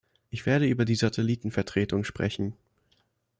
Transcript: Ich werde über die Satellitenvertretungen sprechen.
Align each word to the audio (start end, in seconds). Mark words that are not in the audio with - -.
Ich 0.31 0.47
werde 0.47 0.65
über 0.67 0.83
die 0.83 0.95
Satellitenvertretungen 0.95 2.05
sprechen. 2.05 2.55